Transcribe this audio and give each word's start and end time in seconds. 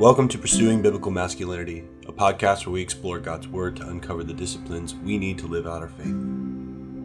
Welcome 0.00 0.28
to 0.28 0.38
Pursuing 0.38 0.80
Biblical 0.80 1.10
Masculinity, 1.10 1.84
a 2.06 2.12
podcast 2.12 2.64
where 2.64 2.72
we 2.72 2.80
explore 2.80 3.18
God's 3.18 3.46
Word 3.46 3.76
to 3.76 3.86
uncover 3.86 4.24
the 4.24 4.32
disciplines 4.32 4.94
we 4.94 5.18
need 5.18 5.36
to 5.40 5.46
live 5.46 5.66
out 5.66 5.82
our 5.82 5.90
faith. 5.90 6.16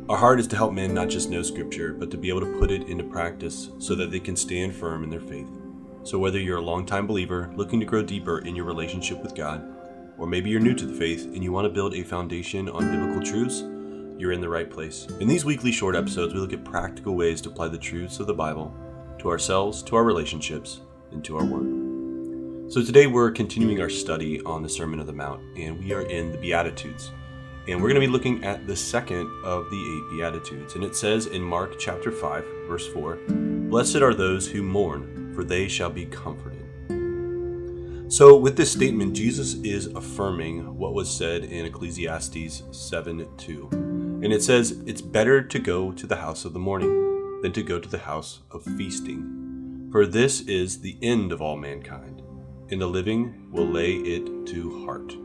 Our 0.08 0.16
heart 0.16 0.40
is 0.40 0.48
to 0.48 0.56
help 0.56 0.72
men 0.72 0.94
not 0.94 1.10
just 1.10 1.30
know 1.30 1.42
Scripture, 1.42 1.92
but 1.92 2.10
to 2.12 2.18
be 2.18 2.30
able 2.30 2.40
to 2.40 2.58
put 2.58 2.72
it 2.72 2.88
into 2.88 3.04
practice 3.04 3.70
so 3.80 3.96
that 3.96 4.12
they 4.12 4.22
can 4.22 4.38
stand 4.38 4.74
firm 4.74 5.04
in 5.04 5.10
their 5.10 5.20
faith. 5.20 5.50
So, 6.04 6.18
whether 6.18 6.40
you're 6.40 6.60
a 6.60 6.62
longtime 6.62 7.06
believer 7.06 7.52
looking 7.58 7.82
to 7.82 7.86
grow 7.86 8.02
deeper 8.02 8.40
in 8.40 8.56
your 8.56 8.64
relationship 8.64 9.22
with 9.22 9.36
God, 9.36 9.68
or 10.18 10.26
maybe 10.26 10.50
you're 10.50 10.62
new 10.62 10.74
to 10.74 10.86
the 10.86 10.98
faith 10.98 11.26
and 11.26 11.44
you 11.44 11.52
want 11.52 11.66
to 11.66 11.74
build 11.74 11.96
a 11.96 12.04
foundation 12.04 12.70
on 12.70 12.92
biblical 12.92 13.22
truths, 13.22 13.66
you're 14.18 14.32
in 14.32 14.40
the 14.40 14.48
right 14.48 14.72
place. 14.72 15.06
In 15.20 15.28
these 15.28 15.44
weekly 15.44 15.74
short 15.74 15.98
episodes, 15.98 16.34
we 16.34 16.40
look 16.40 16.54
at 16.54 16.64
practical 16.64 17.14
ways 17.14 17.42
to 17.42 17.50
apply 17.50 17.68
the 17.68 17.78
truths 17.78 18.22
of 18.22 18.28
the 18.28 18.34
Bible 18.34 18.74
to 19.20 19.30
ourselves, 19.30 19.84
to 19.84 19.98
our 19.98 20.06
relationships, 20.06 20.80
and 21.12 21.26
to 21.26 21.36
our 21.36 21.44
work. 21.44 21.85
So 22.68 22.84
today 22.84 23.06
we're 23.06 23.30
continuing 23.30 23.80
our 23.80 23.92
study 23.92 24.42
on 24.42 24.64
the 24.64 24.70
Sermon 24.70 25.00
of 25.00 25.06
the 25.06 25.14
Mount, 25.14 25.40
and 25.56 25.78
we 25.78 25.94
are 25.94 26.02
in 26.02 26.32
the 26.32 26.38
Beatitudes. 26.40 27.12
And 27.68 27.80
we're 27.80 27.90
going 27.90 28.02
to 28.02 28.08
be 28.08 28.12
looking 28.12 28.44
at 28.44 28.66
the 28.66 28.76
second 28.76 29.30
of 29.44 29.70
the 29.70 29.78
eight 29.78 30.18
Beatitudes. 30.18 30.74
And 30.74 30.84
it 30.84 30.96
says 30.96 31.28
in 31.28 31.44
Mark 31.44 31.78
chapter 31.78 32.12
5, 32.12 32.44
verse 32.68 32.88
4 32.88 33.20
Blessed 33.70 33.98
are 33.98 34.16
those 34.16 34.48
who 34.48 34.64
mourn, 34.64 35.32
for 35.36 35.44
they 35.44 35.68
shall 35.68 35.92
be 35.92 36.08
comforted. 36.08 36.66
So, 38.12 38.36
with 38.36 38.58
this 38.58 38.72
statement, 38.72 39.16
Jesus 39.16 39.54
is 39.64 39.86
affirming 39.86 40.76
what 40.76 40.96
was 40.96 41.10
said 41.10 41.44
in 41.44 41.68
Ecclesiastes 41.68 42.64
7 42.72 43.28
2. 43.38 43.70
And 43.72 44.34
it 44.34 44.42
says, 44.42 44.82
It's 44.88 45.02
better 45.02 45.44
to 45.44 45.60
go 45.60 45.92
to 45.92 46.08
the 46.08 46.16
house 46.18 46.46
of 46.46 46.54
the 46.54 46.60
mourning 46.60 47.42
than 47.44 47.54
to 47.54 47.62
go 47.62 47.80
to 47.80 47.88
the 47.88 48.00
house 48.00 48.40
of 48.50 48.64
feasting. 48.64 49.90
For 49.92 50.08
this 50.08 50.42
is 50.42 50.82
the 50.82 50.98
end 51.04 51.32
of 51.32 51.44
all 51.44 51.58
mankind 51.58 52.15
and 52.70 52.82
the 52.82 52.88
living 52.88 53.50
will 53.52 53.68
lay 53.68 53.94
it 53.94 54.48
to 54.48 54.86
heart. 54.86 55.16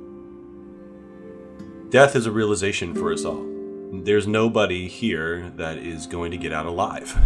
Death 1.91 2.15
is 2.15 2.27
a 2.27 2.31
realization 2.31 2.95
for 2.95 3.13
us 3.13 3.25
all. 3.25 3.47
There's 3.93 4.27
nobody 4.27 4.87
here 4.87 5.51
that 5.57 5.79
is 5.79 6.07
going 6.07 6.31
to 6.31 6.37
get 6.37 6.53
out 6.53 6.67
alive. 6.67 7.17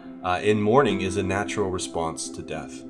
uh, 0.24 0.40
and 0.42 0.62
mourning 0.62 1.00
is 1.00 1.16
a 1.16 1.22
natural 1.22 1.70
response 1.70 2.28
to 2.30 2.42
death. 2.42 2.84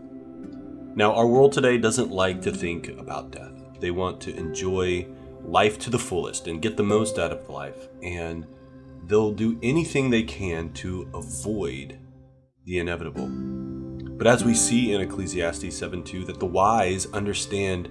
Now, 0.94 1.14
our 1.14 1.26
world 1.26 1.52
today 1.52 1.78
doesn't 1.78 2.10
like 2.10 2.42
to 2.42 2.52
think 2.52 2.88
about 2.88 3.30
death. 3.30 3.80
They 3.80 3.90
want 3.90 4.20
to 4.22 4.36
enjoy 4.36 5.06
life 5.42 5.78
to 5.80 5.90
the 5.90 5.98
fullest 5.98 6.46
and 6.46 6.60
get 6.60 6.76
the 6.76 6.82
most 6.82 7.18
out 7.18 7.32
of 7.32 7.48
life. 7.48 7.88
And 8.02 8.46
they'll 9.06 9.32
do 9.32 9.58
anything 9.62 10.10
they 10.10 10.22
can 10.22 10.72
to 10.74 11.08
avoid 11.14 11.98
the 12.64 12.78
inevitable. 12.78 13.61
But 14.22 14.30
as 14.34 14.44
we 14.44 14.54
see 14.54 14.92
in 14.92 15.00
Ecclesiastes 15.00 15.76
7:2 15.76 16.24
that 16.26 16.38
the 16.38 16.46
wise 16.46 17.08
understand 17.12 17.88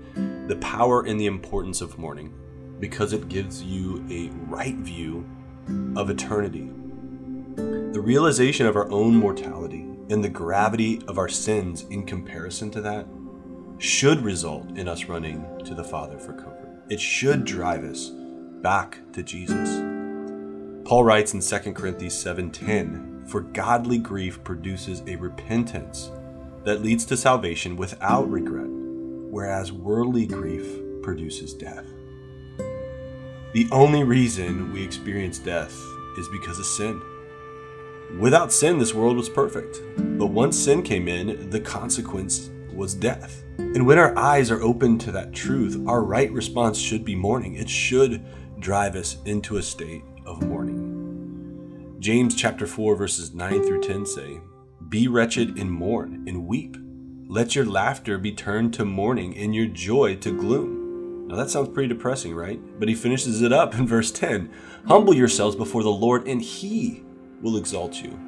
the 0.48 0.56
power 0.62 1.02
and 1.02 1.20
the 1.20 1.26
importance 1.26 1.82
of 1.82 1.98
mourning 1.98 2.32
because 2.80 3.12
it 3.12 3.28
gives 3.28 3.62
you 3.62 4.02
a 4.10 4.30
right 4.48 4.78
view 4.78 5.26
of 5.98 6.10
eternity. 6.10 6.72
The 7.58 8.00
realization 8.00 8.66
of 8.66 8.78
our 8.78 8.90
own 8.94 9.18
mortality 9.18 9.86
and 10.10 10.24
the 10.24 10.30
gravity 10.30 11.02
of 11.06 11.18
our 11.18 11.28
sins 11.28 11.84
in 11.90 12.06
comparison 12.06 12.72
to 12.72 12.82
that 12.82 13.08
should 13.78 14.24
result 14.24 14.78
in 14.78 14.88
us 14.88 15.10
running 15.10 15.44
to 15.66 15.76
the 15.76 15.84
Father 15.84 16.18
for 16.18 16.32
comfort. 16.32 16.86
It 16.90 17.02
should 17.02 17.44
drive 17.44 17.84
us 17.84 18.10
back 18.62 19.00
to 19.12 19.22
Jesus. 19.22 19.82
Paul 20.86 21.04
writes 21.04 21.34
in 21.34 21.42
2 21.42 21.76
Corinthians 21.76 22.14
7:10, 22.14 23.24
"For 23.26 23.42
godly 23.42 23.98
grief 23.98 24.42
produces 24.46 25.04
a 25.08 25.18
repentance 25.18 26.10
that 26.64 26.82
leads 26.82 27.06
to 27.06 27.18
salvation 27.18 27.76
without 27.76 28.30
regret, 28.30 28.70
whereas 28.70 29.72
worldly 29.72 30.26
grief 30.26 30.66
produces 31.02 31.54
death. 31.54 31.86
The 33.54 33.68
only 33.72 34.04
reason 34.04 34.72
we 34.72 34.84
experience 34.84 35.40
death 35.40 35.76
is 36.18 36.28
because 36.30 36.60
of 36.60 36.66
sin. 36.66 37.02
Without 38.20 38.52
sin, 38.52 38.78
this 38.78 38.94
world 38.94 39.18
was 39.18 39.30
perfect. 39.30 39.82
But 39.98 40.28
once 40.28 40.58
sin 40.58 40.84
came 40.84 41.08
in, 41.08 41.50
the 41.50 41.60
consequence 41.60 42.50
was 42.74 42.94
death. 42.94 43.44
And 43.58 43.86
when 43.86 43.98
our 43.98 44.18
eyes 44.18 44.52
are 44.52 44.62
open 44.62 44.98
to 45.00 45.12
that 45.14 45.34
truth, 45.34 45.82
our 45.88 46.04
right 46.04 46.32
response 46.32 46.78
should 46.78 47.06
be 47.06 47.16
mourning. 47.16 47.56
It 47.56 47.70
should 47.70 48.24
drive 48.60 48.96
us 48.96 49.18
into 49.26 49.58
a 49.58 49.62
state 49.62 50.04
of 50.26 50.44
mourning. 50.44 51.98
James 52.00 52.36
chapter 52.36 52.68
4 52.68 52.96
verses 52.96 53.34
9 53.34 53.64
through 53.64 53.82
10 53.82 54.06
say, 54.06 54.40
be 54.92 55.08
wretched 55.08 55.58
and 55.58 55.72
mourn 55.72 56.26
and 56.28 56.46
weep. 56.46 56.76
Let 57.30 57.56
your 57.56 57.66
laughter 57.66 58.18
be 58.18 58.34
turned 58.34 58.74
to 58.74 58.84
mourning 58.84 59.38
and 59.38 59.56
your 59.56 59.68
joy 59.68 60.18
to 60.18 60.38
gloom. 60.38 61.30
Now 61.30 61.38
that 61.38 61.50
sounds 61.50 61.70
pretty 61.70 61.88
depressing, 61.88 62.36
right? 62.36 62.60
But 62.78 62.90
he 62.90 62.94
finishes 62.94 63.42
it 63.42 63.54
up 63.54 63.74
in 63.74 63.88
verse 63.88 64.12
10 64.12 64.52
Humble 64.88 65.14
yourselves 65.14 65.56
before 65.56 65.82
the 65.82 65.90
Lord, 65.90 66.28
and 66.28 66.42
he 66.42 67.04
will 67.42 67.56
exalt 67.56 68.04
you. 68.04 68.20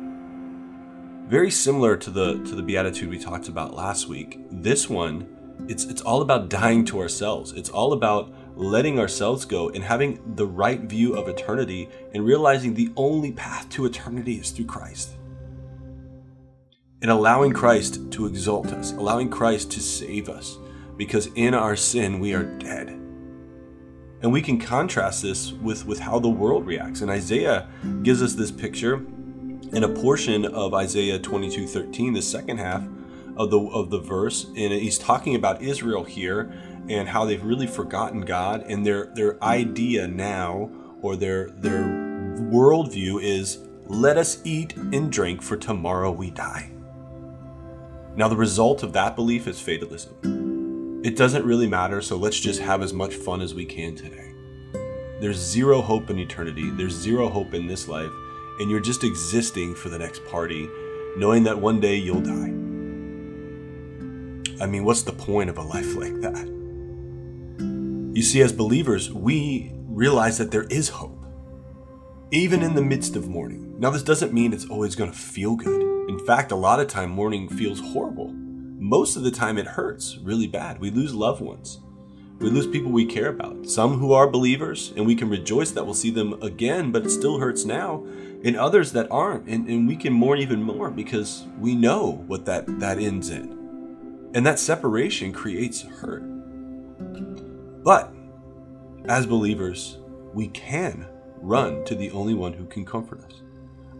Very 1.27 1.51
similar 1.51 1.97
to 1.97 2.09
the 2.09 2.41
to 2.45 2.55
the 2.55 2.63
beatitude 2.63 3.09
we 3.09 3.19
talked 3.19 3.49
about 3.49 3.75
last 3.75 4.07
week. 4.07 4.39
This 4.49 4.89
one, 4.89 5.27
it's 5.67 5.83
it's 5.83 6.01
all 6.01 6.21
about 6.21 6.47
dying 6.47 6.85
to 6.85 7.01
ourselves. 7.01 7.51
It's 7.51 7.69
all 7.69 7.91
about 7.91 8.33
letting 8.55 8.99
ourselves 8.99 9.43
go 9.43 9.67
and 9.71 9.83
having 9.83 10.35
the 10.35 10.47
right 10.47 10.79
view 10.79 11.15
of 11.15 11.27
eternity 11.27 11.89
and 12.13 12.23
realizing 12.25 12.73
the 12.73 12.93
only 12.95 13.33
path 13.33 13.67
to 13.71 13.85
eternity 13.85 14.35
is 14.35 14.51
through 14.51 14.67
Christ 14.67 15.17
and 17.03 17.11
allowing 17.11 17.51
Christ 17.51 18.11
to 18.13 18.25
exalt 18.25 18.67
us, 18.67 18.93
allowing 18.93 19.29
Christ 19.29 19.69
to 19.73 19.81
save 19.81 20.29
us, 20.29 20.57
because 20.95 21.27
in 21.35 21.53
our 21.53 21.75
sin 21.75 22.19
we 22.19 22.33
are 22.33 22.43
dead. 22.43 22.87
And 24.21 24.31
we 24.31 24.41
can 24.41 24.57
contrast 24.57 25.21
this 25.21 25.51
with, 25.51 25.85
with 25.85 25.99
how 25.99 26.17
the 26.17 26.29
world 26.29 26.65
reacts. 26.65 27.01
And 27.01 27.11
Isaiah 27.11 27.67
gives 28.03 28.23
us 28.23 28.35
this 28.35 28.51
picture 28.51 29.05
in 29.73 29.83
a 29.83 29.89
portion 29.89 30.45
of 30.45 30.73
Isaiah 30.73 31.19
22 31.19 31.67
13, 31.67 32.13
the 32.13 32.21
second 32.21 32.59
half 32.59 32.87
of 33.35 33.51
the, 33.51 33.59
of 33.59 33.89
the 33.89 33.99
verse. 33.99 34.45
And 34.55 34.71
he's 34.71 34.97
talking 34.97 35.35
about 35.35 35.61
Israel 35.61 36.05
here 36.05 36.53
and 36.87 37.09
how 37.09 37.25
they've 37.25 37.43
really 37.43 37.67
forgotten 37.67 38.21
God. 38.21 38.63
And 38.65 38.85
their, 38.85 39.07
their 39.07 39.43
idea 39.43 40.07
now, 40.07 40.71
or 41.01 41.17
their, 41.17 41.49
their 41.49 41.83
worldview, 41.83 43.21
is 43.21 43.57
let 43.87 44.15
us 44.17 44.39
eat 44.45 44.77
and 44.77 45.11
drink, 45.11 45.41
for 45.41 45.57
tomorrow 45.57 46.09
we 46.09 46.29
die. 46.29 46.71
Now, 48.15 48.27
the 48.27 48.35
result 48.35 48.83
of 48.83 48.93
that 48.93 49.15
belief 49.15 49.47
is 49.47 49.59
fatalism. 49.59 51.01
It 51.03 51.15
doesn't 51.15 51.45
really 51.45 51.67
matter, 51.67 51.99
so 51.99 52.15
let's 52.15 52.39
just 52.39 52.61
have 52.61 52.83
as 52.83 52.93
much 52.93 53.15
fun 53.15 53.41
as 53.41 53.55
we 53.55 53.65
can 53.65 53.95
today. 53.95 54.33
There's 55.19 55.37
zero 55.37 55.81
hope 55.81 56.11
in 56.11 56.19
eternity, 56.19 56.69
there's 56.69 56.93
zero 56.93 57.27
hope 57.27 57.55
in 57.55 57.65
this 57.65 57.87
life, 57.87 58.11
and 58.59 58.69
you're 58.69 58.79
just 58.79 59.03
existing 59.03 59.73
for 59.73 59.89
the 59.89 59.97
next 59.97 60.23
party, 60.25 60.69
knowing 61.17 61.43
that 61.43 61.59
one 61.59 61.79
day 61.79 61.95
you'll 61.95 62.21
die. 62.21 62.53
I 64.63 64.67
mean, 64.67 64.83
what's 64.83 65.01
the 65.01 65.11
point 65.11 65.49
of 65.49 65.57
a 65.57 65.63
life 65.63 65.95
like 65.95 66.21
that? 66.21 66.47
You 68.15 68.21
see, 68.21 68.41
as 68.41 68.53
believers, 68.53 69.11
we 69.11 69.71
realize 69.87 70.37
that 70.37 70.51
there 70.51 70.67
is 70.69 70.89
hope, 70.89 71.25
even 72.31 72.61
in 72.61 72.75
the 72.75 72.83
midst 72.83 73.15
of 73.15 73.27
mourning. 73.27 73.79
Now, 73.79 73.89
this 73.89 74.03
doesn't 74.03 74.33
mean 74.33 74.53
it's 74.53 74.69
always 74.69 74.95
going 74.95 75.11
to 75.11 75.17
feel 75.17 75.55
good. 75.55 75.92
In 76.07 76.19
fact, 76.19 76.51
a 76.51 76.55
lot 76.55 76.81
of 76.81 76.87
time 76.87 77.11
mourning 77.11 77.47
feels 77.47 77.79
horrible. 77.79 78.33
Most 78.33 79.15
of 79.15 79.23
the 79.23 79.31
time 79.31 79.57
it 79.57 79.65
hurts 79.65 80.17
really 80.17 80.47
bad. 80.47 80.79
We 80.79 80.91
lose 80.91 81.15
loved 81.15 81.41
ones. 81.41 81.79
We 82.39 82.49
lose 82.49 82.67
people 82.67 82.91
we 82.91 83.05
care 83.05 83.29
about. 83.29 83.65
Some 83.67 83.99
who 83.99 84.11
are 84.11 84.27
believers, 84.27 84.91
and 84.97 85.05
we 85.05 85.15
can 85.15 85.29
rejoice 85.29 85.71
that 85.71 85.85
we'll 85.85 85.93
see 85.93 86.09
them 86.09 86.33
again, 86.43 86.91
but 86.91 87.05
it 87.05 87.09
still 87.09 87.39
hurts 87.39 87.63
now. 87.63 88.05
And 88.43 88.57
others 88.57 88.91
that 88.91 89.09
aren't, 89.09 89.47
and, 89.47 89.65
and 89.69 89.87
we 89.87 89.95
can 89.95 90.11
mourn 90.11 90.39
even 90.39 90.61
more 90.61 90.91
because 90.91 91.45
we 91.57 91.73
know 91.73 92.23
what 92.27 92.43
that, 92.45 92.65
that 92.79 92.97
ends 92.97 93.29
in. 93.29 94.29
And 94.33 94.45
that 94.45 94.59
separation 94.59 95.31
creates 95.31 95.83
hurt. 95.83 96.23
But 97.81 98.13
as 99.05 99.25
believers, 99.25 99.99
we 100.33 100.49
can 100.49 101.05
run 101.37 101.85
to 101.85 101.95
the 101.95 102.11
only 102.11 102.33
one 102.33 102.51
who 102.51 102.65
can 102.65 102.83
comfort 102.83 103.21
us 103.21 103.41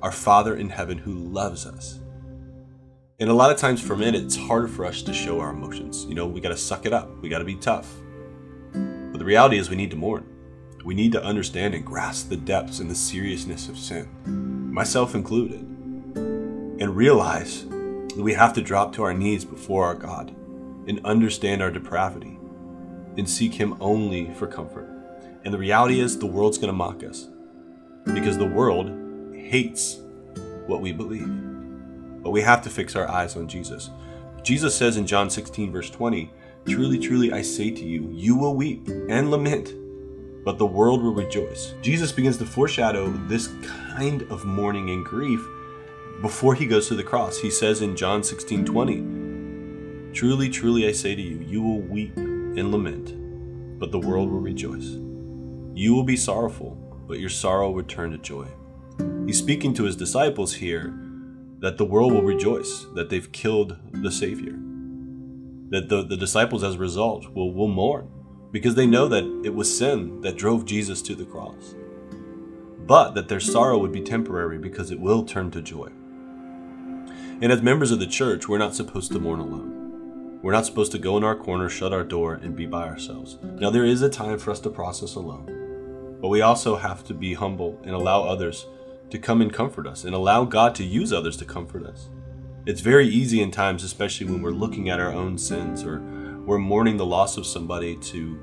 our 0.04 0.12
Father 0.12 0.58
in 0.58 0.70
heaven 0.70 0.98
who 0.98 1.14
loves 1.14 1.66
us. 1.66 2.02
And 3.20 3.30
a 3.30 3.34
lot 3.34 3.52
of 3.52 3.58
times 3.58 3.82
for 3.82 3.96
men, 3.96 4.16
it's 4.16 4.36
harder 4.36 4.68
for 4.68 4.86
us 4.86 5.02
to 5.04 5.14
show 5.14 5.40
our 5.40 5.52
emotions. 5.52 6.04
You 6.06 6.14
know, 6.14 6.28
we 6.28 6.42
got 6.42 6.50
to 6.50 6.58
suck 6.58 6.86
it 6.86 6.92
up, 6.92 7.10
we 7.22 7.30
got 7.30 7.40
to 7.40 7.46
be 7.46 7.56
tough. 7.56 7.90
But 8.74 9.20
the 9.20 9.26
reality 9.26 9.58
is, 9.58 9.70
we 9.70 9.78
need 9.78 9.92
to 9.92 9.96
mourn. 9.96 10.28
We 10.84 10.94
need 10.94 11.14
to 11.14 11.24
understand 11.24 11.74
and 11.74 11.86
grasp 11.86 12.28
the 12.28 12.36
depths 12.36 12.80
and 12.80 12.92
the 12.92 12.96
seriousness 12.96 13.70
of 13.70 13.78
sin, 13.78 14.74
myself 14.74 15.16
included, 15.16 15.62
and 15.62 16.98
realize 16.98 17.64
that 17.66 18.22
we 18.22 18.34
have 18.34 18.52
to 18.54 18.62
drop 18.62 18.92
to 18.96 19.04
our 19.04 19.14
knees 19.14 19.46
before 19.46 19.86
our 19.86 19.96
God 19.96 20.36
and 20.86 21.00
understand 21.06 21.62
our 21.62 21.72
depravity 21.72 22.38
and 23.18 23.30
seek 23.30 23.54
Him 23.54 23.78
only 23.80 24.34
for 24.34 24.48
comfort. 24.48 24.90
And 25.46 25.54
the 25.54 25.60
reality 25.60 26.02
is, 26.02 26.20
the 26.20 26.26
world's 26.26 26.58
going 26.58 26.68
to 26.68 26.74
mock 26.74 27.06
us 27.06 27.30
because 28.14 28.38
the 28.38 28.46
world 28.46 29.03
hates 29.44 30.00
what 30.68 30.81
we 30.81 30.92
believe. 30.92 31.30
But 32.24 32.31
we 32.31 32.42
have 32.42 32.62
to 32.63 32.69
fix 32.69 32.95
our 32.95 33.10
eyes 33.10 33.36
on 33.36 33.48
Jesus. 33.48 33.90
Jesus 34.44 34.75
says 34.75 34.98
in 34.98 35.07
John 35.07 35.30
16, 35.30 35.72
verse 35.72 35.90
20, 35.90 36.31
Truly, 36.68 36.98
truly, 36.98 37.34
I 37.34 37.42
say 37.42 37.72
to 37.72 37.84
you, 37.84 38.10
you 38.12 38.38
will 38.38 38.56
weep 38.56 38.88
and 38.88 39.30
lament, 39.30 39.74
but 40.45 40.57
the 40.57 40.66
world 40.66 41.04
will 41.04 41.13
rejoice. 41.13 41.74
Jesus 41.81 42.12
begins 42.12 42.38
to 42.38 42.45
foreshadow 42.45 43.10
this 43.28 43.50
kind 43.95 44.22
of 44.24 44.45
mourning 44.45 44.90
and 44.90 45.06
grief 45.06 45.45
before 46.22 46.56
he 46.56 46.66
goes 46.66 46.88
to 46.88 46.95
the 46.95 47.04
cross. 47.04 47.38
He 47.38 47.51
says 47.51 47.81
in 47.81 47.98
John 47.98 48.24
16 48.24 48.66
20, 48.66 50.13
Truly, 50.13 50.50
truly, 50.50 50.88
I 50.88 50.94
say 50.94 51.16
to 51.16 51.22
you, 51.22 51.40
you 51.40 51.62
will 51.62 51.81
weep 51.81 52.16
and 52.16 52.72
lament, 52.72 53.80
but 53.80 53.92
the 53.92 54.00
world 54.00 54.30
will 54.30 54.40
rejoice. 54.40 54.98
You 55.75 55.94
will 55.94 56.04
be 56.04 56.16
sorrowful, 56.16 56.78
but 57.07 57.19
your 57.19 57.30
sorrow 57.30 57.72
will 57.72 57.84
turn 57.84 58.12
to 58.12 58.18
joy. 58.18 58.48
He's 59.25 59.40
speaking 59.40 59.74
to 59.75 59.84
his 59.84 59.96
disciples 59.96 60.54
here 60.54 60.94
that 61.60 61.78
the 61.78 61.86
world 61.86 62.12
will 62.12 62.24
rejoice 62.24 62.86
that 62.94 63.10
they've 63.10 63.31
killed 63.31 63.78
the 63.94 64.12
Savior. 64.12 64.54
That 65.70 65.88
the, 65.88 66.04
the 66.04 66.18
disciples, 66.18 66.62
as 66.62 66.75
a 66.75 66.80
result, 66.80 67.34
will, 67.34 67.54
will 67.54 67.70
mourn 67.70 68.10
because 68.52 68.75
they 68.75 68.86
know 68.86 69.08
that 69.08 69.24
it 69.46 69.56
was 69.56 69.75
sin 69.75 70.20
that 70.22 70.36
drove 70.36 70.66
Jesus 70.66 71.02
to 71.04 71.16
the 71.16 71.25
cross. 71.25 71.74
But 72.86 73.16
that 73.16 73.30
their 73.30 73.40
sorrow 73.40 73.78
would 73.78 73.94
be 73.94 74.02
temporary 74.02 74.58
because 74.58 74.92
it 74.92 75.00
will 75.00 75.24
turn 75.24 75.52
to 75.52 75.62
joy. 75.62 75.88
And 77.42 77.52
as 77.52 77.62
members 77.62 77.92
of 77.92 78.00
the 78.00 78.08
church, 78.08 78.50
we're 78.50 78.58
not 78.58 78.76
supposed 78.76 79.14
to 79.14 79.19
mourn 79.19 79.40
alone. 79.40 80.40
We're 80.42 80.52
not 80.52 80.66
supposed 80.66 80.92
to 80.92 81.00
go 81.00 81.16
in 81.16 81.24
our 81.24 81.36
corner, 81.36 81.69
shut 81.69 81.94
our 81.94 82.04
door, 82.04 82.34
and 82.34 82.58
be 82.58 82.66
by 82.66 82.84
ourselves. 82.84 83.38
Now, 83.42 83.69
there 83.69 83.86
is 83.86 84.02
a 84.02 84.10
time 84.10 84.38
for 84.38 84.52
us 84.52 84.60
to 84.60 84.69
process 84.69 85.16
alone, 85.16 86.18
but 86.22 86.28
we 86.28 86.42
also 86.42 86.76
have 86.76 87.06
to 87.06 87.14
be 87.14 87.34
humble 87.34 87.80
and 87.86 87.96
allow 87.96 88.24
others 88.24 88.66
to 89.13 89.19
come 89.19 89.42
and 89.42 89.54
comfort 89.54 89.86
us 89.86 90.06
and 90.06 90.15
allow 90.15 90.44
God 90.44 90.74
to 90.74 90.83
use 90.83 91.13
others 91.13 91.38
to 91.38 91.45
comfort 91.45 91.86
us. 91.86 92.10
It's 92.65 92.81
very 92.81 93.07
easy 93.07 93.44
in 93.44 93.51
times, 93.51 93.83
especially 93.83 94.25
when 94.25 94.42
we're 94.42 94.50
looking 94.50 94.89
at 94.89 95.00
our 95.00 95.13
own 95.13 95.38
sins 95.38 95.83
or 95.83 96.01
we're 96.48 96.57
mourning 96.57 96.98
the 96.98 97.06
loss 97.06 97.38
of 97.38 97.45
somebody 97.45 97.95
to 97.95 98.39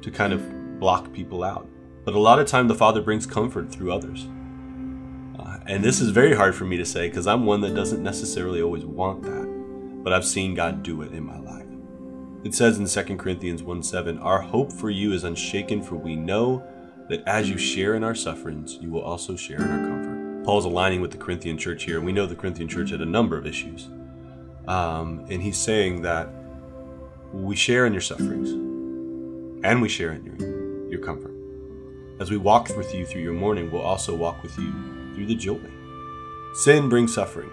to 0.00 0.10
kind 0.12 0.32
of 0.32 0.78
block 0.78 1.12
people 1.12 1.42
out. 1.42 1.68
But 2.04 2.14
a 2.14 2.20
lot 2.20 2.38
of 2.38 2.46
time 2.46 2.68
the 2.68 2.74
Father 2.76 3.02
brings 3.02 3.26
comfort 3.26 3.72
through 3.72 3.92
others. 3.92 4.28
Uh, 5.40 5.58
and 5.66 5.82
this 5.82 6.00
is 6.00 6.10
very 6.10 6.36
hard 6.36 6.54
for 6.54 6.66
me 6.66 6.76
to 6.76 6.86
say 6.86 7.08
because 7.08 7.26
I'm 7.26 7.44
one 7.44 7.60
that 7.62 7.74
doesn't 7.74 8.00
necessarily 8.00 8.62
always 8.62 8.84
want 8.84 9.24
that. 9.24 10.02
But 10.04 10.12
I've 10.12 10.24
seen 10.24 10.54
God 10.54 10.84
do 10.84 11.02
it 11.02 11.10
in 11.10 11.26
my 11.26 11.40
life. 11.40 11.66
It 12.44 12.54
says 12.54 12.78
in 12.78 12.86
2 12.86 13.16
Corinthians 13.16 13.64
1 13.64 13.82
7, 13.82 14.20
Our 14.20 14.42
hope 14.42 14.72
for 14.72 14.88
you 14.88 15.14
is 15.14 15.24
unshaken, 15.24 15.82
for 15.82 15.96
we 15.96 16.14
know 16.14 16.64
that 17.08 17.26
as 17.26 17.50
you 17.50 17.58
share 17.58 17.96
in 17.96 18.04
our 18.04 18.14
sufferings, 18.14 18.78
you 18.80 18.88
will 18.88 19.02
also 19.02 19.34
share 19.34 19.56
in 19.56 19.68
our 19.68 19.88
comfort. 19.88 20.01
Paul's 20.44 20.64
aligning 20.64 21.00
with 21.00 21.12
the 21.12 21.18
Corinthian 21.18 21.56
church 21.56 21.84
here. 21.84 22.00
We 22.00 22.12
know 22.12 22.26
the 22.26 22.34
Corinthian 22.34 22.68
church 22.68 22.90
had 22.90 23.00
a 23.00 23.06
number 23.06 23.36
of 23.36 23.46
issues. 23.46 23.88
Um, 24.66 25.24
and 25.30 25.42
he's 25.42 25.56
saying 25.56 26.02
that 26.02 26.28
we 27.32 27.56
share 27.56 27.86
in 27.86 27.92
your 27.92 28.02
sufferings 28.02 28.50
and 29.64 29.80
we 29.80 29.88
share 29.88 30.12
in 30.12 30.24
your, 30.24 30.90
your 30.90 31.00
comfort. 31.00 31.32
As 32.20 32.30
we 32.30 32.36
walk 32.36 32.76
with 32.76 32.94
you 32.94 33.06
through 33.06 33.22
your 33.22 33.32
mourning, 33.32 33.70
we'll 33.70 33.82
also 33.82 34.14
walk 34.14 34.42
with 34.42 34.56
you 34.58 34.72
through 35.14 35.26
the 35.26 35.34
joy. 35.34 35.60
Sin 36.54 36.88
brings 36.88 37.14
suffering. 37.14 37.50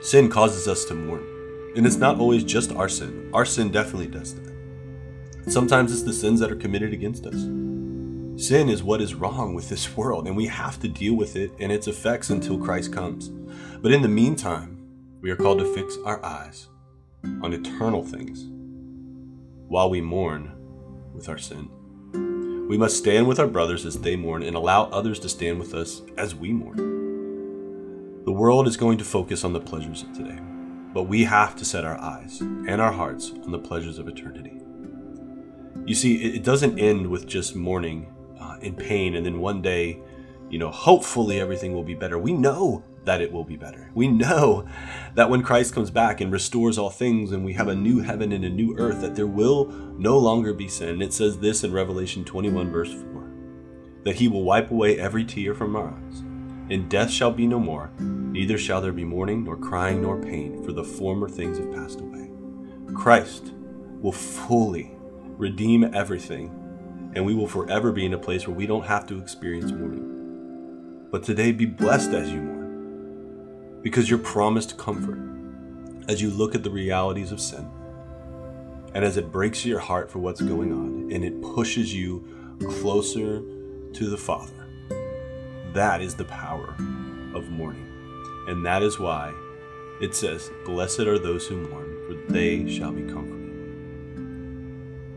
Sin 0.00 0.28
causes 0.28 0.68
us 0.68 0.84
to 0.86 0.94
mourn. 0.94 1.26
And 1.76 1.86
it's 1.86 1.96
not 1.96 2.18
always 2.18 2.44
just 2.44 2.72
our 2.72 2.88
sin. 2.88 3.30
Our 3.32 3.44
sin 3.44 3.70
definitely 3.70 4.08
does 4.08 4.34
that. 4.34 4.50
Sometimes 5.48 5.92
it's 5.92 6.02
the 6.02 6.12
sins 6.12 6.40
that 6.40 6.50
are 6.50 6.56
committed 6.56 6.92
against 6.92 7.26
us. 7.26 7.34
Sin 8.40 8.70
is 8.70 8.82
what 8.82 9.02
is 9.02 9.14
wrong 9.14 9.52
with 9.52 9.68
this 9.68 9.94
world, 9.94 10.26
and 10.26 10.34
we 10.34 10.46
have 10.46 10.80
to 10.80 10.88
deal 10.88 11.12
with 11.14 11.36
it 11.36 11.52
and 11.60 11.70
its 11.70 11.86
effects 11.86 12.30
until 12.30 12.56
Christ 12.56 12.90
comes. 12.90 13.28
But 13.82 13.92
in 13.92 14.00
the 14.00 14.08
meantime, 14.08 14.78
we 15.20 15.30
are 15.30 15.36
called 15.36 15.58
to 15.58 15.74
fix 15.74 15.98
our 16.06 16.24
eyes 16.24 16.68
on 17.42 17.52
eternal 17.52 18.02
things 18.02 18.46
while 19.68 19.90
we 19.90 20.00
mourn 20.00 20.54
with 21.12 21.28
our 21.28 21.36
sin. 21.36 21.68
We 22.66 22.78
must 22.78 22.96
stand 22.96 23.28
with 23.28 23.38
our 23.38 23.46
brothers 23.46 23.84
as 23.84 24.00
they 24.00 24.16
mourn 24.16 24.42
and 24.42 24.56
allow 24.56 24.84
others 24.84 25.18
to 25.18 25.28
stand 25.28 25.60
with 25.60 25.74
us 25.74 26.00
as 26.16 26.34
we 26.34 26.50
mourn. 26.50 28.24
The 28.24 28.32
world 28.32 28.66
is 28.66 28.78
going 28.78 28.96
to 28.98 29.04
focus 29.04 29.44
on 29.44 29.52
the 29.52 29.60
pleasures 29.60 30.02
of 30.02 30.14
today, 30.14 30.38
but 30.94 31.02
we 31.02 31.24
have 31.24 31.56
to 31.56 31.66
set 31.66 31.84
our 31.84 32.00
eyes 32.00 32.40
and 32.40 32.80
our 32.80 32.92
hearts 32.92 33.32
on 33.44 33.50
the 33.50 33.58
pleasures 33.58 33.98
of 33.98 34.08
eternity. 34.08 34.62
You 35.84 35.94
see, 35.94 36.16
it 36.24 36.42
doesn't 36.42 36.78
end 36.78 37.06
with 37.06 37.26
just 37.26 37.54
mourning 37.54 38.10
uh, 38.40 38.56
in 38.60 38.74
pain 38.74 39.14
and 39.14 39.24
then 39.24 39.40
one 39.40 39.62
day, 39.62 40.00
you 40.48 40.58
know, 40.58 40.70
hopefully 40.70 41.40
everything 41.40 41.72
will 41.72 41.84
be 41.84 41.94
better. 41.94 42.18
We 42.18 42.32
know 42.32 42.84
that 43.04 43.20
it 43.20 43.32
will 43.32 43.44
be 43.44 43.56
better. 43.56 43.90
We 43.94 44.08
know 44.08 44.66
that 45.14 45.30
when 45.30 45.42
Christ 45.42 45.74
comes 45.74 45.90
back 45.90 46.20
and 46.20 46.32
restores 46.32 46.76
all 46.76 46.90
things 46.90 47.32
and 47.32 47.44
we 47.44 47.54
have 47.54 47.68
a 47.68 47.74
new 47.74 48.00
heaven 48.00 48.32
and 48.32 48.44
a 48.44 48.50
new 48.50 48.76
earth, 48.78 49.00
that 49.00 49.14
there 49.14 49.26
will 49.26 49.66
no 49.66 50.18
longer 50.18 50.52
be 50.52 50.68
sin. 50.68 51.00
It 51.00 51.12
says 51.12 51.38
this 51.38 51.64
in 51.64 51.72
Revelation 51.72 52.24
21, 52.24 52.70
verse 52.70 52.92
4 52.92 53.20
that 54.04 54.16
he 54.16 54.28
will 54.28 54.44
wipe 54.44 54.70
away 54.70 54.98
every 54.98 55.24
tear 55.24 55.54
from 55.54 55.76
our 55.76 55.88
eyes, 55.88 56.20
and 56.70 56.88
death 56.88 57.10
shall 57.10 57.30
be 57.30 57.46
no 57.46 57.58
more, 57.58 57.90
neither 57.98 58.56
shall 58.56 58.80
there 58.80 58.92
be 58.92 59.04
mourning, 59.04 59.44
nor 59.44 59.56
crying, 59.56 60.02
nor 60.02 60.20
pain, 60.20 60.62
for 60.64 60.72
the 60.72 60.84
former 60.84 61.28
things 61.28 61.58
have 61.58 61.72
passed 61.72 62.00
away. 62.00 62.30
Christ 62.94 63.52
will 64.00 64.12
fully 64.12 64.92
redeem 65.36 65.94
everything, 65.94 66.48
and 67.14 67.24
we 67.24 67.34
will 67.34 67.46
forever 67.46 67.92
be 67.92 68.06
in 68.06 68.14
a 68.14 68.18
place 68.18 68.46
where 68.46 68.56
we 68.56 68.66
don't 68.66 68.86
have 68.86 69.06
to 69.06 69.18
experience 69.18 69.72
mourning. 69.72 71.08
But 71.10 71.24
today, 71.24 71.52
be 71.52 71.66
blessed 71.66 72.10
as 72.10 72.30
you 72.30 72.40
mourn 72.40 73.80
because 73.82 74.08
you're 74.08 74.18
promised 74.18 74.76
comfort 74.78 75.18
as 76.08 76.22
you 76.22 76.30
look 76.30 76.54
at 76.54 76.62
the 76.62 76.70
realities 76.70 77.32
of 77.32 77.40
sin 77.40 77.68
and 78.94 79.04
as 79.04 79.16
it 79.16 79.32
breaks 79.32 79.64
your 79.64 79.78
heart 79.78 80.10
for 80.10 80.18
what's 80.18 80.40
going 80.40 80.72
on 80.72 81.12
and 81.12 81.24
it 81.24 81.40
pushes 81.42 81.94
you 81.94 82.58
closer 82.80 83.42
to 83.92 84.08
the 84.08 84.16
Father. 84.16 84.68
That 85.72 86.00
is 86.00 86.14
the 86.14 86.24
power 86.24 86.74
of 87.34 87.48
mourning. 87.50 87.86
And 88.48 88.64
that 88.66 88.82
is 88.82 88.98
why 88.98 89.32
it 90.00 90.14
says, 90.14 90.50
Blessed 90.64 91.00
are 91.00 91.18
those 91.18 91.46
who 91.46 91.56
mourn, 91.68 91.96
for 92.06 92.32
they 92.32 92.68
shall 92.68 92.92
be 92.92 93.02
comforted. 93.02 93.40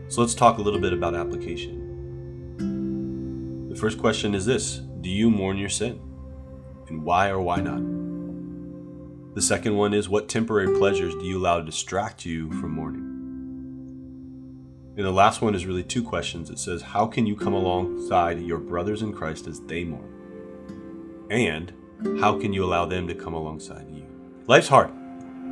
So 0.08 0.20
let's 0.20 0.34
talk 0.34 0.58
a 0.58 0.62
little 0.62 0.80
bit 0.80 0.92
about 0.92 1.14
application. 1.14 1.83
The 3.74 3.80
first 3.80 3.98
question 3.98 4.36
is 4.36 4.46
this 4.46 4.76
Do 5.00 5.10
you 5.10 5.28
mourn 5.28 5.58
your 5.58 5.68
sin? 5.68 6.00
And 6.86 7.02
why 7.02 7.30
or 7.30 7.40
why 7.40 7.56
not? 7.56 7.82
The 9.34 9.42
second 9.42 9.76
one 9.76 9.92
is 9.92 10.08
what 10.08 10.28
temporary 10.28 10.78
pleasures 10.78 11.12
do 11.16 11.24
you 11.24 11.38
allow 11.38 11.58
to 11.58 11.64
distract 11.64 12.24
you 12.24 12.52
from 12.52 12.70
mourning? 12.70 13.02
And 14.96 15.04
the 15.04 15.10
last 15.10 15.42
one 15.42 15.56
is 15.56 15.66
really 15.66 15.82
two 15.82 16.04
questions. 16.04 16.50
It 16.50 16.60
says, 16.60 16.82
How 16.82 17.04
can 17.06 17.26
you 17.26 17.34
come 17.34 17.52
alongside 17.52 18.40
your 18.40 18.58
brothers 18.58 19.02
in 19.02 19.12
Christ 19.12 19.48
as 19.48 19.58
they 19.62 19.82
mourn? 19.82 21.26
And 21.30 21.72
how 22.20 22.38
can 22.38 22.52
you 22.52 22.62
allow 22.62 22.86
them 22.86 23.08
to 23.08 23.14
come 23.14 23.34
alongside 23.34 23.90
you? 23.90 24.06
Life's 24.46 24.68
hard. 24.68 24.92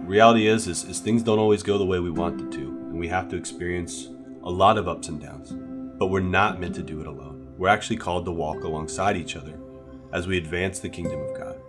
reality 0.07 0.47
is, 0.47 0.69
is, 0.69 0.85
is 0.85 1.01
things 1.01 1.25
don't 1.25 1.41
always 1.41 1.65
go 1.65 1.77
the 1.77 1.85
way 1.85 1.99
we 1.99 2.13
want 2.13 2.41
it 2.41 2.53
to, 2.53 2.69
and 2.69 3.01
we 3.01 3.09
have 3.09 3.29
to 3.31 3.37
experience 3.37 4.11
a 4.45 4.51
lot 4.51 4.79
of 4.79 4.87
ups 4.87 5.09
and 5.09 5.21
downs. 5.21 5.53
But 5.99 6.07
we're 6.07 6.21
not 6.21 6.61
meant 6.61 6.77
to 6.77 6.85
do 6.85 7.01
it 7.01 7.09
alone. 7.09 7.32
We're 7.59 7.69
actually 7.69 7.97
called 7.97 8.25
to 8.25 8.33
walk 8.33 8.65
alongside 8.65 9.17
each 9.17 9.37
other 9.37 9.59
as 10.13 10.27
we 10.27 10.39
advance 10.39 10.79
the 10.79 10.89
kingdom 10.89 11.21
of 11.21 11.37
God. 11.37 11.61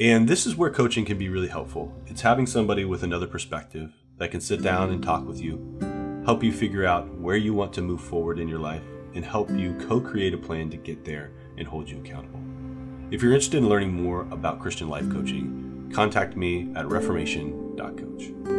And 0.00 0.28
this 0.28 0.46
is 0.46 0.56
where 0.56 0.70
coaching 0.70 1.04
can 1.04 1.18
be 1.18 1.28
really 1.28 1.48
helpful. 1.48 1.92
It's 2.06 2.20
having 2.20 2.46
somebody 2.46 2.84
with 2.84 3.02
another 3.02 3.26
perspective 3.26 3.92
that 4.18 4.30
can 4.30 4.40
sit 4.40 4.62
down 4.62 4.90
and 4.90 5.02
talk 5.02 5.26
with 5.26 5.40
you, 5.40 6.22
help 6.24 6.42
you 6.42 6.52
figure 6.52 6.86
out 6.86 7.12
where 7.18 7.36
you 7.36 7.54
want 7.54 7.72
to 7.74 7.82
move 7.82 8.00
forward 8.00 8.38
in 8.38 8.48
your 8.48 8.60
life, 8.60 8.82
and 9.14 9.24
help 9.24 9.50
you 9.50 9.74
co 9.88 10.00
create 10.00 10.34
a 10.34 10.38
plan 10.38 10.70
to 10.70 10.76
get 10.76 11.04
there 11.04 11.32
and 11.56 11.66
hold 11.66 11.88
you 11.88 11.98
accountable. 11.98 12.40
If 13.10 13.22
you're 13.22 13.32
interested 13.32 13.58
in 13.58 13.68
learning 13.68 13.92
more 13.92 14.22
about 14.30 14.60
Christian 14.60 14.88
life 14.88 15.10
coaching, 15.10 15.90
contact 15.94 16.36
me 16.36 16.70
at 16.76 16.88
reformation.coach. 16.88 18.57